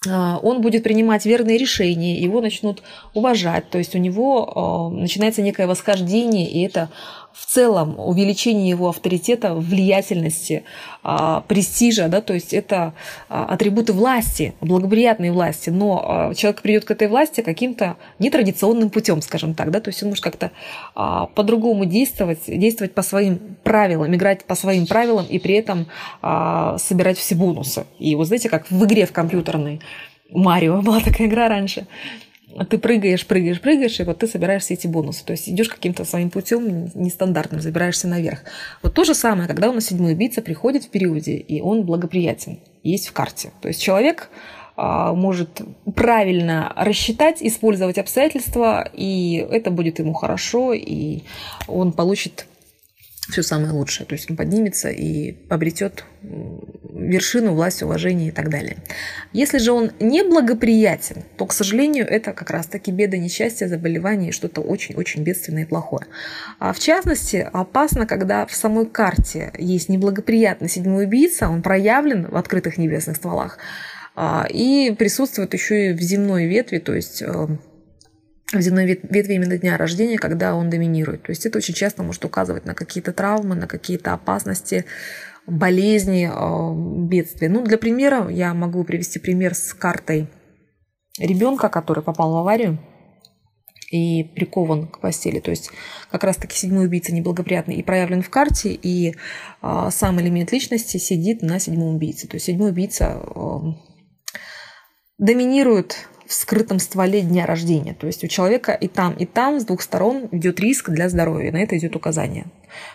а, 0.09 0.39
он 0.43 0.63
будет 0.63 0.85
принимать 0.85 1.27
верные 1.27 1.59
решения, 1.59 2.19
его 2.19 2.41
начнут 2.41 2.83
уважать, 3.13 3.69
то 3.69 3.77
есть 3.77 3.95
у 3.95 3.99
него 3.99 4.53
а, 4.55 4.89
начинается 4.89 5.43
некое 5.43 5.67
восхождение, 5.67 6.51
и 6.51 6.63
это 6.63 6.89
в 7.35 7.47
целом 7.47 7.99
увеличение 7.99 8.69
его 8.69 8.89
авторитета, 8.89 9.55
влиятельности, 9.55 10.65
а, 11.03 11.41
престижа, 11.43 12.09
да, 12.09 12.21
то 12.21 12.35
есть 12.35 12.53
это 12.53 12.95
атрибуты 13.29 13.93
власти, 13.93 14.55
благоприятной 14.61 15.31
власти, 15.31 15.71
но 15.71 16.33
человек 16.37 16.63
придет 16.63 16.85
к 16.85 16.91
этой 16.91 17.09
власти 17.09 17.41
каким-то 17.41 17.97
нетрадиционным 18.19 18.91
путем, 18.91 19.23
скажем 19.23 19.55
так, 19.55 19.71
да, 19.71 19.81
то 19.81 19.89
есть 19.89 20.03
он 20.03 20.11
может 20.11 20.23
как-то 20.23 20.51
по-другому 20.95 21.85
действовать, 21.85 22.41
действовать 22.47 22.95
по 22.95 23.03
своим 23.03 23.57
правилам, 23.63 24.15
играть 24.15 24.45
по 24.45 24.55
своим 24.55 24.87
правилам 24.87 25.27
и 25.27 25.39
при 25.39 25.55
этом 25.55 25.87
собирать 26.79 27.19
все 27.19 27.35
бонусы. 27.35 27.85
И 27.99 28.15
вот 28.15 28.27
знаете, 28.27 28.49
как 28.49 28.71
в 28.71 28.85
игре 28.85 29.07
в 29.07 29.13
компьютерной, 29.13 29.81
Марио 30.31 30.81
была 30.83 31.01
такая 31.01 31.27
игра 31.27 31.49
раньше. 31.49 31.87
Ты 32.69 32.79
прыгаешь, 32.79 33.27
прыгаешь, 33.27 33.61
прыгаешь, 33.61 34.01
и 34.01 34.05
вот 34.05 34.19
ты 34.19 34.27
собираешь 34.27 34.63
все 34.63 34.75
эти 34.75 34.87
бонусы. 34.87 35.25
То 35.25 35.33
есть 35.33 35.49
идешь 35.49 35.69
каким-то 35.69 36.05
своим 36.05 36.31
путем 36.31 36.91
нестандартным, 36.95 37.61
забираешься 37.61 38.09
наверх. 38.09 38.41
Вот 38.83 38.95
то 38.95 39.05
же 39.05 39.15
самое, 39.15 39.49
когда 39.49 39.71
у 39.71 39.73
нас 39.73 39.87
седьмой 39.87 40.13
убийца 40.13 40.43
приходит 40.43 40.85
в 40.85 40.91
периоде, 40.91 41.37
и 41.37 41.61
он 41.61 41.85
благоприятен, 41.85 42.59
есть 42.83 43.09
в 43.09 43.13
карте. 43.13 43.53
То 43.61 43.69
есть 43.69 43.81
человек 43.81 44.31
а, 44.77 45.13
может 45.13 45.63
правильно 45.95 46.73
рассчитать, 46.77 47.43
использовать 47.43 47.99
обстоятельства, 47.99 48.89
и 48.93 49.47
это 49.51 49.71
будет 49.71 49.99
ему 49.99 50.15
хорошо, 50.15 50.73
и 50.73 51.21
он 51.69 51.93
получит 51.93 52.47
все 53.29 53.43
самое 53.43 53.73
лучшее. 53.73 54.07
То 54.07 54.15
есть 54.15 54.31
он 54.31 54.37
поднимется 54.37 54.91
и 54.91 55.37
обретет 55.49 56.05
вершину, 56.23 57.55
власть, 57.55 57.83
уважение 57.83 58.29
и 58.29 58.31
так 58.33 58.49
далее. 58.51 58.79
Если 59.33 59.59
же 59.59 59.73
он 59.73 59.93
неблагоприятен, 60.01 61.23
то, 61.37 61.47
к 61.47 61.53
сожалению, 61.53 62.07
это 62.07 62.33
как 62.33 62.51
раз-таки 62.51 62.91
беда, 62.91 63.17
несчастье, 63.17 63.69
заболевание 63.69 64.31
и 64.31 64.33
что-то 64.33 64.61
очень-очень 64.61 65.23
бедственное 65.23 65.63
и 65.63 65.67
плохое. 65.67 66.07
А 66.59 66.73
в 66.73 66.79
частности, 66.79 67.49
опасно, 67.53 68.07
когда 68.07 68.47
в 68.47 68.55
самой 68.55 68.87
карте 68.87 69.53
есть 69.57 69.89
неблагоприятный 69.89 70.69
седьмой 70.69 71.05
убийца, 71.05 71.49
он 71.49 71.63
проявлен 71.63 72.27
в 72.27 72.37
открытых 72.37 72.79
небесных 72.79 73.17
стволах, 73.17 73.59
а, 74.15 74.47
и 74.49 74.95
присутствует 74.97 75.55
еще 75.55 75.91
и 75.91 75.93
в 75.95 76.01
земной 76.01 76.47
ветви, 76.47 76.79
то 76.79 76.95
есть 76.95 77.23
э, 77.23 77.49
в 78.53 78.61
земной 78.61 78.87
ветви 78.87 79.35
именно 79.35 79.57
дня 79.57 79.77
рождения, 79.77 80.19
когда 80.19 80.55
он 80.55 80.71
доминирует. 80.71 81.23
То 81.23 81.31
есть 81.31 81.47
это 81.47 81.59
очень 81.59 81.75
часто 81.75 82.03
может 82.03 82.25
указывать 82.25 82.67
на 82.67 82.75
какие-то 82.75 83.13
травмы, 83.13 83.55
на 83.55 83.67
какие-то 83.67 84.13
опасности, 84.13 84.85
болезни, 85.47 86.31
э, 86.33 87.09
бедствия. 87.09 87.49
Ну, 87.49 87.65
для 87.65 87.79
примера 87.79 88.29
я 88.29 88.55
могу 88.55 88.85
привести 88.85 89.19
пример 89.19 89.55
с 89.55 89.75
картой 89.75 90.29
ребенка, 91.19 91.69
который 91.69 92.03
попал 92.03 92.33
в 92.33 92.37
аварию 92.37 92.79
и 93.91 94.25
прикован 94.25 94.87
к 94.89 95.01
постели. 95.01 95.41
То 95.41 95.51
есть 95.51 95.71
как 96.11 96.25
раз-таки 96.25 96.57
седьмой 96.57 96.87
убийца 96.87 97.13
неблагоприятный 97.15 97.77
и 97.77 97.83
проявлен 97.83 98.23
в 98.23 98.31
карте, 98.31 98.73
и 98.73 99.15
э, 99.63 99.89
сам 99.91 100.21
элемент 100.21 100.53
личности 100.53 100.97
сидит 100.97 101.43
на 101.43 101.59
седьмом 101.59 101.97
убийце. 101.97 102.27
То 102.29 102.37
есть 102.37 102.47
седьмой 102.47 102.71
убийца 102.71 103.23
э, 103.23 103.59
доминирует 105.19 106.09
в 106.27 106.33
скрытом 106.33 106.79
стволе 106.79 107.23
дня 107.23 107.47
рождения. 107.47 107.95
То 107.95 108.07
есть 108.07 108.25
у 108.25 108.29
человека 108.29 108.73
и 108.73 108.89
там, 108.89 109.15
и 109.15 109.27
там 109.27 109.61
с 109.61 109.65
двух 109.65 109.83
сторон 109.83 110.29
идет 110.31 110.61
риск 110.61 110.91
для 110.91 111.09
здоровья. 111.09 111.53
На 111.53 111.59
это 111.59 111.77
идет 111.77 111.97
указание, 111.97 112.47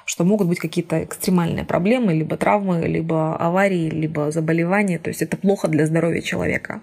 что 0.06 0.24
могут 0.24 0.48
быть 0.48 0.60
какие-то 0.60 1.04
экстремальные 1.04 1.66
проблемы, 1.66 2.14
либо 2.14 2.38
травмы, 2.38 2.88
либо 2.88 3.36
аварии, 3.36 3.90
либо 3.90 4.32
заболевания. 4.32 5.00
То 5.00 5.10
есть 5.10 5.22
это 5.22 5.38
плохо 5.38 5.68
для 5.68 5.86
здоровья 5.86 6.22
человека. 6.22 6.82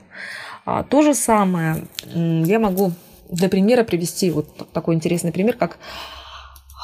А 0.64 0.82
то 0.82 1.02
же 1.02 1.14
самое 1.14 1.84
я 2.14 2.58
могу 2.58 2.92
для 3.30 3.48
примера 3.48 3.84
привести 3.84 4.30
вот 4.30 4.72
такой 4.72 4.94
интересный 4.94 5.32
пример, 5.32 5.56
как 5.56 5.78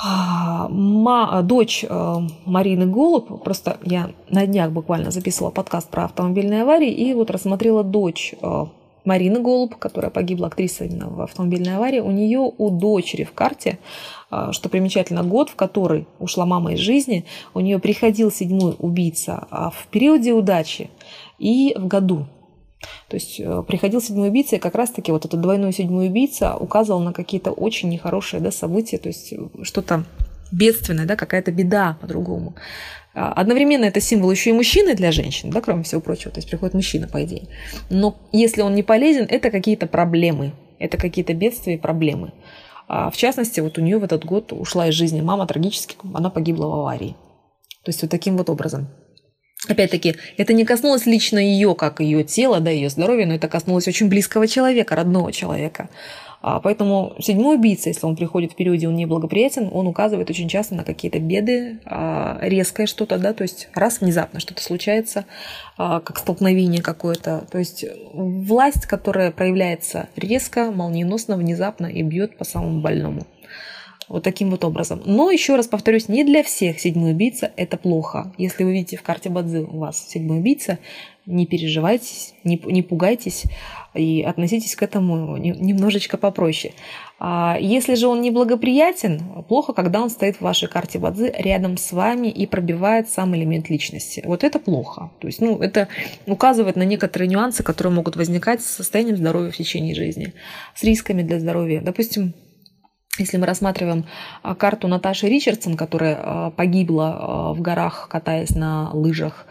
а, 0.02 0.68
Ма, 0.68 1.42
дочь 1.42 1.84
э, 1.86 2.16
Марины 2.46 2.86
Голуб, 2.86 3.44
просто 3.44 3.78
я 3.82 4.10
на 4.30 4.46
днях 4.46 4.70
буквально 4.70 5.10
записывала 5.10 5.50
подкаст 5.50 5.90
про 5.90 6.04
автомобильные 6.04 6.62
аварии, 6.62 6.90
и 6.90 7.12
вот 7.12 7.30
рассмотрела 7.30 7.84
дочь 7.84 8.34
э, 8.40 8.66
Марина 9.04 9.40
Голуб, 9.40 9.76
которая 9.76 10.10
погибла, 10.10 10.48
актриса 10.48 10.84
именно 10.84 11.08
в 11.08 11.20
автомобильной 11.20 11.76
аварии, 11.76 12.00
у 12.00 12.10
нее 12.10 12.38
у 12.38 12.70
дочери 12.70 13.24
в 13.24 13.32
карте, 13.32 13.78
а, 14.30 14.52
что 14.52 14.68
примечательно, 14.68 15.22
год, 15.22 15.50
в 15.50 15.56
который 15.56 16.06
ушла 16.18 16.46
мама 16.46 16.74
из 16.74 16.78
жизни, 16.78 17.24
у 17.54 17.60
нее 17.60 17.78
приходил 17.78 18.30
седьмой 18.30 18.76
убийца 18.78 19.46
а 19.50 19.70
в 19.70 19.86
периоде 19.90 20.32
удачи 20.32 20.90
и 21.38 21.74
в 21.76 21.86
году. 21.86 22.26
То 23.08 23.16
есть 23.16 23.40
э, 23.40 23.62
приходил 23.66 24.00
седьмой 24.00 24.28
убийца, 24.28 24.56
и 24.56 24.58
как 24.58 24.74
раз-таки 24.74 25.12
вот 25.12 25.24
этот 25.24 25.40
двойной 25.40 25.72
седьмой 25.72 26.08
убийца 26.08 26.56
указывал 26.56 27.00
на 27.00 27.12
какие-то 27.12 27.50
очень 27.50 27.90
нехорошие 27.90 28.40
да, 28.40 28.50
события, 28.50 28.98
то 28.98 29.08
есть 29.08 29.32
э, 29.32 29.38
что-то 29.62 30.04
бедственное, 30.52 31.06
да, 31.06 31.16
какая-то 31.16 31.52
беда 31.52 31.96
по-другому. 32.00 32.54
А, 33.14 33.32
одновременно 33.32 33.84
это 33.84 34.00
символ 34.00 34.30
еще 34.30 34.50
и 34.50 34.54
мужчины 34.54 34.94
для 34.94 35.12
женщин, 35.12 35.50
да, 35.50 35.60
кроме 35.60 35.82
всего 35.82 36.00
прочего. 36.00 36.30
То 36.32 36.38
есть 36.38 36.48
приходит 36.48 36.74
мужчина, 36.74 37.08
по 37.08 37.22
идее. 37.24 37.48
Но 37.88 38.16
если 38.32 38.62
он 38.62 38.74
не 38.74 38.82
полезен, 38.82 39.26
это 39.28 39.50
какие-то 39.50 39.86
проблемы. 39.86 40.52
Это 40.78 40.96
какие-то 40.96 41.34
бедствия 41.34 41.74
и 41.74 41.78
проблемы. 41.78 42.32
А 42.88 43.10
в 43.10 43.16
частности, 43.16 43.60
вот 43.60 43.78
у 43.78 43.82
нее 43.82 43.98
в 43.98 44.04
этот 44.04 44.24
год 44.24 44.52
ушла 44.52 44.88
из 44.88 44.94
жизни 44.94 45.20
мама 45.20 45.46
трагически, 45.46 45.96
она 46.14 46.30
погибла 46.30 46.66
в 46.66 46.72
аварии. 46.72 47.14
То 47.84 47.90
есть 47.90 48.02
вот 48.02 48.10
таким 48.10 48.36
вот 48.36 48.50
образом. 48.50 48.88
Опять-таки, 49.68 50.16
это 50.38 50.54
не 50.54 50.64
коснулось 50.64 51.06
лично 51.06 51.38
ее, 51.38 51.74
как 51.74 52.00
ее 52.00 52.24
тела, 52.24 52.60
да, 52.60 52.70
ее 52.70 52.88
здоровья, 52.88 53.26
но 53.26 53.34
это 53.34 53.46
коснулось 53.46 53.86
очень 53.86 54.08
близкого 54.08 54.48
человека, 54.48 54.96
родного 54.96 55.32
человека. 55.32 55.90
А, 56.42 56.58
поэтому 56.60 57.14
седьмой 57.18 57.56
убийца, 57.56 57.90
если 57.90 58.06
он 58.06 58.16
приходит 58.16 58.52
в 58.52 58.56
периоде, 58.56 58.88
он 58.88 58.96
неблагоприятен, 58.96 59.68
он 59.72 59.86
указывает 59.86 60.30
очень 60.30 60.48
часто 60.48 60.74
на 60.74 60.84
какие-то 60.84 61.18
беды, 61.18 61.80
а, 61.84 62.38
резкое 62.40 62.86
что-то, 62.86 63.18
да, 63.18 63.34
то 63.34 63.42
есть 63.42 63.68
раз 63.74 64.00
внезапно 64.00 64.40
что-то 64.40 64.62
случается, 64.62 65.26
а, 65.76 66.00
как 66.00 66.18
столкновение 66.18 66.80
какое-то. 66.80 67.44
То 67.50 67.58
есть 67.58 67.84
власть, 68.14 68.86
которая 68.86 69.32
проявляется 69.32 70.08
резко, 70.16 70.70
молниеносно, 70.70 71.36
внезапно 71.36 71.86
и 71.86 72.02
бьет 72.02 72.38
по 72.38 72.44
самому 72.44 72.80
больному. 72.80 73.26
Вот 74.10 74.24
таким 74.24 74.50
вот 74.50 74.64
образом. 74.64 75.00
Но 75.04 75.30
еще 75.30 75.54
раз 75.54 75.68
повторюсь, 75.68 76.08
не 76.08 76.24
для 76.24 76.42
всех 76.42 76.80
седьмой 76.80 77.12
убийца 77.12 77.52
это 77.56 77.76
плохо. 77.76 78.32
Если 78.38 78.64
вы 78.64 78.72
видите 78.72 78.96
в 78.96 79.02
карте 79.02 79.30
Бадзи 79.30 79.58
у 79.58 79.78
вас 79.78 80.04
седьмой 80.08 80.40
убийца, 80.40 80.80
не 81.26 81.46
переживайте, 81.46 82.34
не, 82.42 82.60
не 82.64 82.82
пугайтесь 82.82 83.44
и 83.94 84.22
относитесь 84.22 84.74
к 84.74 84.82
этому 84.82 85.36
немножечко 85.36 86.16
попроще. 86.16 86.74
А 87.20 87.56
если 87.60 87.94
же 87.94 88.08
он 88.08 88.20
неблагоприятен, 88.20 89.44
плохо, 89.48 89.72
когда 89.74 90.02
он 90.02 90.10
стоит 90.10 90.38
в 90.38 90.40
вашей 90.40 90.68
карте 90.68 90.98
Бадзи 90.98 91.32
рядом 91.38 91.76
с 91.76 91.92
вами 91.92 92.26
и 92.26 92.46
пробивает 92.46 93.08
сам 93.08 93.36
элемент 93.36 93.70
личности. 93.70 94.24
Вот 94.26 94.42
это 94.42 94.58
плохо. 94.58 95.12
То 95.20 95.28
есть, 95.28 95.40
ну, 95.40 95.60
это 95.60 95.86
указывает 96.26 96.74
на 96.74 96.82
некоторые 96.82 97.28
нюансы, 97.28 97.62
которые 97.62 97.92
могут 97.92 98.16
возникать 98.16 98.60
с 98.60 98.66
состоянием 98.66 99.16
здоровья 99.16 99.52
в 99.52 99.56
течение 99.56 99.94
жизни, 99.94 100.34
с 100.74 100.82
рисками 100.82 101.22
для 101.22 101.38
здоровья. 101.38 101.80
Допустим, 101.80 102.34
если 103.18 103.36
мы 103.36 103.46
рассматриваем 103.46 104.06
а, 104.42 104.54
карту 104.54 104.88
Наташи 104.88 105.28
Ричардсон, 105.28 105.76
которая 105.76 106.18
а, 106.20 106.50
погибла 106.50 107.52
в 107.54 107.60
горах, 107.60 108.08
катаясь 108.08 108.54
на 108.54 108.90
лыжах, 108.92 109.46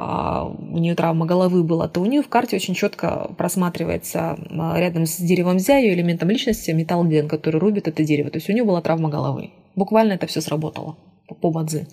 а, 0.00 0.44
у 0.44 0.78
нее 0.78 0.94
травма 0.94 1.26
головы 1.26 1.64
была, 1.64 1.88
то 1.88 2.00
у 2.00 2.06
нее 2.06 2.22
в 2.22 2.28
карте 2.28 2.54
очень 2.54 2.74
четко 2.74 3.32
просматривается 3.36 4.38
а, 4.50 4.78
рядом 4.78 5.06
с 5.06 5.16
деревом 5.16 5.58
зя 5.58 5.76
ее 5.76 5.92
элементом 5.94 6.30
личности 6.30 6.70
металл 6.70 7.04
ген, 7.04 7.28
который 7.28 7.58
рубит 7.58 7.88
это 7.88 8.04
дерево. 8.04 8.30
То 8.30 8.36
есть 8.36 8.48
у 8.48 8.52
нее 8.52 8.62
была 8.62 8.80
травма 8.80 9.08
головы. 9.08 9.50
Буквально 9.74 10.12
это 10.12 10.28
все 10.28 10.40
сработало 10.40 10.96
по 11.40 11.50
бадзи. 11.50 11.88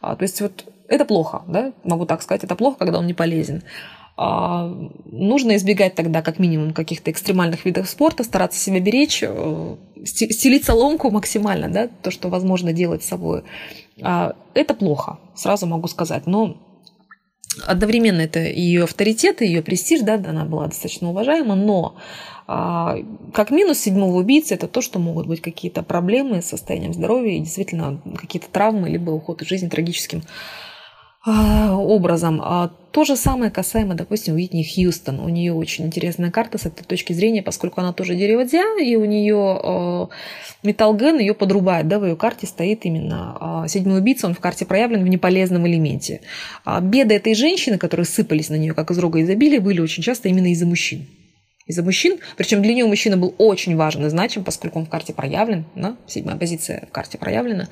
А, 0.00 0.16
то 0.16 0.24
есть 0.24 0.40
вот 0.40 0.64
это 0.88 1.04
плохо, 1.04 1.42
да, 1.46 1.72
могу 1.84 2.04
так 2.04 2.20
сказать, 2.20 2.42
это 2.42 2.56
плохо, 2.56 2.78
когда 2.78 2.98
он 2.98 3.06
не 3.06 3.14
полезен. 3.14 3.62
Нужно 4.16 5.56
избегать 5.56 5.94
тогда 5.94 6.22
как 6.22 6.38
минимум 6.38 6.72
каких-то 6.72 7.10
экстремальных 7.10 7.66
видов 7.66 7.88
спорта, 7.88 8.24
стараться 8.24 8.58
себя 8.58 8.80
беречь, 8.80 9.22
э, 9.22 9.76
стелить 10.04 10.64
соломку 10.64 11.10
максимально, 11.10 11.68
да, 11.68 11.88
то, 11.88 12.10
что 12.10 12.28
возможно 12.28 12.72
делать 12.72 13.02
с 13.02 13.08
собой. 13.08 13.42
это 13.98 14.74
плохо, 14.74 15.18
сразу 15.34 15.66
могу 15.66 15.88
сказать. 15.88 16.26
Но 16.26 16.56
одновременно 17.64 18.20
это 18.20 18.40
ее 18.40 18.84
авторитет, 18.84 19.40
ее 19.40 19.62
престиж, 19.62 20.00
да, 20.00 20.14
она 20.14 20.44
была 20.44 20.66
достаточно 20.66 21.10
уважаема, 21.10 21.54
но 21.54 21.96
а, 22.46 22.96
как 23.32 23.50
минус 23.50 23.78
седьмого 23.78 24.16
убийцы 24.16 24.54
это 24.54 24.68
то, 24.68 24.80
что 24.80 24.98
могут 24.98 25.26
быть 25.26 25.40
какие-то 25.40 25.82
проблемы 25.82 26.42
с 26.42 26.46
состоянием 26.46 26.92
здоровья 26.92 27.36
и 27.36 27.40
действительно 27.40 28.00
какие-то 28.16 28.48
травмы, 28.50 28.88
либо 28.88 29.10
уход 29.10 29.42
из 29.42 29.48
жизни 29.48 29.68
трагическим 29.68 30.22
а, 30.22 30.75
образом. 31.26 32.40
А 32.42 32.70
то 32.92 33.04
же 33.04 33.16
самое 33.16 33.50
касаемо, 33.50 33.94
допустим, 33.94 34.34
Уитни 34.34 34.62
Хьюстон. 34.62 35.20
У 35.20 35.28
нее 35.28 35.52
очень 35.52 35.86
интересная 35.86 36.30
карта 36.30 36.56
с 36.56 36.66
этой 36.66 36.84
точки 36.84 37.12
зрения, 37.12 37.42
поскольку 37.42 37.80
она 37.80 37.92
тоже 37.92 38.14
дерево 38.14 38.44
Дзя, 38.44 38.64
и 38.80 38.96
у 38.96 39.04
нее 39.04 39.60
э, 39.62 40.06
металлген 40.62 41.18
ее 41.18 41.34
подрубает. 41.34 41.88
Да, 41.88 41.98
в 41.98 42.06
ее 42.06 42.16
карте 42.16 42.46
стоит 42.46 42.84
именно 42.86 43.64
седьмой 43.68 43.98
убийца, 43.98 44.26
он 44.26 44.34
в 44.34 44.40
карте 44.40 44.64
проявлен 44.64 45.04
в 45.04 45.08
неполезном 45.08 45.66
элементе. 45.66 46.20
А 46.64 46.80
беды 46.80 47.14
этой 47.14 47.34
женщины, 47.34 47.76
которые 47.76 48.06
сыпались 48.06 48.48
на 48.48 48.56
нее 48.56 48.72
как 48.72 48.90
из 48.90 48.98
рога 48.98 49.20
изобилия, 49.20 49.60
были 49.60 49.80
очень 49.80 50.02
часто 50.02 50.28
именно 50.28 50.50
из-за 50.52 50.66
мужчин 50.66 51.06
из-за 51.66 51.82
мужчин. 51.82 52.18
Причем 52.36 52.62
для 52.62 52.74
нее 52.74 52.86
мужчина 52.86 53.16
был 53.16 53.34
очень 53.38 53.76
важен 53.76 54.06
и 54.06 54.08
значим, 54.08 54.44
поскольку 54.44 54.78
он 54.78 54.86
в 54.86 54.88
карте 54.88 55.12
проявлен, 55.12 55.64
да, 55.74 55.96
седьмая 56.06 56.36
позиция 56.36 56.86
в 56.88 56.92
карте 56.92 57.18
проявлена. 57.18 57.68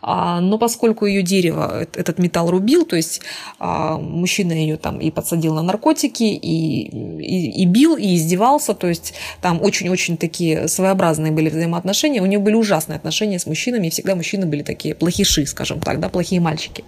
А, 0.00 0.40
но 0.40 0.58
поскольку 0.58 1.06
ее 1.06 1.22
дерево, 1.22 1.86
этот 1.94 2.18
металл 2.18 2.50
рубил, 2.50 2.84
то 2.84 2.96
есть 2.96 3.20
а, 3.58 3.98
мужчина 3.98 4.52
ее 4.52 4.76
там 4.76 5.00
и 5.00 5.10
подсадил 5.10 5.54
на 5.54 5.62
наркотики, 5.62 6.24
и, 6.24 6.88
и, 6.88 7.62
и 7.62 7.66
бил, 7.66 7.96
и 7.96 8.14
издевался, 8.16 8.74
то 8.74 8.88
есть 8.88 9.14
там 9.40 9.60
очень-очень 9.60 10.16
такие 10.16 10.68
своеобразные 10.68 11.32
были 11.32 11.48
взаимоотношения. 11.48 12.22
У 12.22 12.26
нее 12.26 12.38
были 12.38 12.54
ужасные 12.54 12.96
отношения 12.96 13.38
с 13.38 13.46
мужчинами, 13.46 13.88
и 13.88 13.90
всегда 13.90 14.14
мужчины 14.14 14.46
были 14.46 14.62
такие 14.62 14.94
плохиши, 14.94 15.46
скажем 15.46 15.80
так, 15.80 15.98
да, 15.98 16.08
плохие 16.08 16.40
мальчики. 16.40 16.84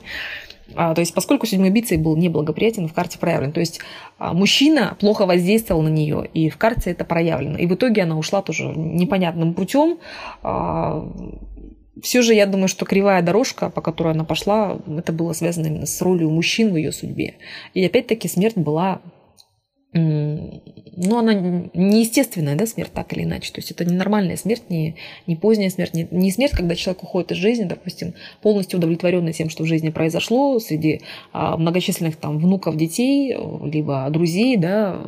А, 0.76 0.94
то 0.94 1.00
есть, 1.00 1.14
поскольку 1.14 1.46
седьмой 1.46 1.70
убийцей 1.70 1.96
был 1.98 2.16
неблагоприятен, 2.16 2.88
в 2.88 2.92
карте 2.92 3.18
проявлен. 3.18 3.52
То 3.52 3.60
есть, 3.60 3.80
а, 4.18 4.32
мужчина 4.32 4.96
плохо 5.00 5.26
воздействовал 5.26 5.82
на 5.82 5.88
нее, 5.88 6.28
и 6.32 6.48
в 6.48 6.56
карте 6.56 6.90
это 6.90 7.04
проявлено. 7.04 7.58
И 7.58 7.66
в 7.66 7.74
итоге 7.74 8.02
она 8.02 8.16
ушла 8.16 8.42
тоже 8.42 8.64
непонятным 8.76 9.54
путем. 9.54 9.98
А, 10.42 11.08
Все 12.02 12.22
же 12.22 12.34
я 12.34 12.46
думаю, 12.46 12.68
что 12.68 12.84
кривая 12.84 13.22
дорожка, 13.22 13.70
по 13.70 13.80
которой 13.80 14.12
она 14.14 14.24
пошла, 14.24 14.78
это 14.98 15.12
было 15.12 15.32
связано 15.32 15.66
именно 15.68 15.86
с 15.86 16.02
ролью 16.02 16.28
мужчин 16.30 16.72
в 16.72 16.76
ее 16.76 16.92
судьбе. 16.92 17.34
И 17.72 17.84
опять-таки 17.86 18.28
смерть 18.28 18.56
была 18.56 19.00
ну, 19.96 21.18
она 21.18 21.34
неестественная, 21.34 22.56
да, 22.56 22.66
смерть 22.66 22.92
так 22.92 23.12
или 23.12 23.22
иначе. 23.22 23.52
То 23.52 23.60
есть 23.60 23.70
это 23.70 23.84
не 23.84 23.94
нормальная 23.94 24.36
смерть, 24.36 24.64
не, 24.68 24.96
не 25.26 25.36
поздняя 25.36 25.70
смерть, 25.70 25.94
не, 25.94 26.08
не 26.10 26.32
смерть, 26.32 26.52
когда 26.52 26.74
человек 26.74 27.04
уходит 27.04 27.32
из 27.32 27.36
жизни, 27.36 27.64
допустим, 27.64 28.14
полностью 28.42 28.78
удовлетворенный 28.78 29.32
тем, 29.32 29.50
что 29.50 29.62
в 29.62 29.66
жизни 29.66 29.90
произошло, 29.90 30.58
среди 30.58 31.02
а, 31.32 31.56
многочисленных 31.56 32.16
там 32.16 32.38
внуков, 32.38 32.76
детей, 32.76 33.36
либо 33.64 34.08
друзей, 34.10 34.56
да, 34.56 35.00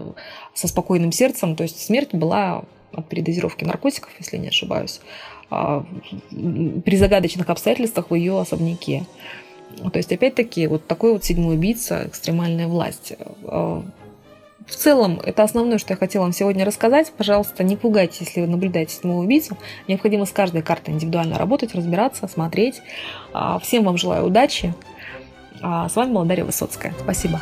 со 0.54 0.68
спокойным 0.68 1.10
сердцем. 1.10 1.56
То 1.56 1.64
есть 1.64 1.80
смерть 1.80 2.14
была 2.14 2.64
от 2.92 3.08
передозировки 3.08 3.64
наркотиков, 3.64 4.10
если 4.20 4.36
не 4.36 4.48
ошибаюсь, 4.48 5.00
а, 5.50 5.84
при 6.30 6.96
загадочных 6.96 7.50
обстоятельствах 7.50 8.10
в 8.10 8.14
ее 8.14 8.40
особняке. 8.40 9.04
То 9.92 9.98
есть, 9.98 10.12
опять-таки, 10.12 10.68
вот 10.68 10.86
такой 10.86 11.12
вот 11.12 11.24
седьмой 11.24 11.56
убийца, 11.56 12.04
экстремальная 12.06 12.68
власть 12.68 13.14
а, 13.44 13.82
в 14.64 14.74
целом, 14.74 15.20
это 15.22 15.44
основное, 15.44 15.78
что 15.78 15.92
я 15.92 15.96
хотела 15.96 16.24
вам 16.24 16.32
сегодня 16.32 16.64
рассказать. 16.64 17.12
Пожалуйста, 17.16 17.62
не 17.62 17.76
пугайтесь, 17.76 18.20
если 18.20 18.40
вы 18.40 18.46
наблюдаете 18.48 18.94
седьмого 18.94 19.22
убийцу. 19.22 19.56
Необходимо 19.86 20.26
с 20.26 20.32
каждой 20.32 20.62
картой 20.62 20.94
индивидуально 20.94 21.38
работать, 21.38 21.74
разбираться, 21.74 22.26
смотреть. 22.26 22.82
А, 23.32 23.58
всем 23.60 23.84
вам 23.84 23.96
желаю 23.96 24.26
удачи. 24.26 24.74
А, 25.62 25.88
с 25.88 25.94
вами 25.94 26.12
была 26.12 26.24
Дарья 26.24 26.44
Высоцкая. 26.44 26.94
Спасибо. 26.98 27.40